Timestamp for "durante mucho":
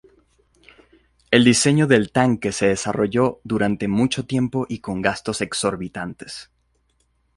3.43-4.25